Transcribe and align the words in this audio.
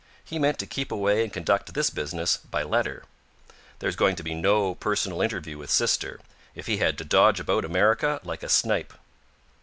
He 0.25 0.39
meant 0.39 0.57
to 0.57 0.65
keep 0.65 0.91
away 0.91 1.21
and 1.23 1.31
conduct 1.31 1.75
this 1.75 1.91
business 1.91 2.37
by 2.37 2.63
letter. 2.63 3.03
There 3.77 3.87
was 3.87 3.95
going 3.95 4.15
to 4.15 4.23
be 4.23 4.33
no 4.33 4.73
personal 4.73 5.21
interview 5.21 5.59
with 5.59 5.69
sister, 5.69 6.19
if 6.55 6.65
he 6.65 6.77
had 6.77 6.97
to 6.97 7.05
dodge 7.05 7.39
about 7.39 7.65
America 7.65 8.19
like 8.23 8.41
a 8.41 8.49
snipe. 8.49 8.95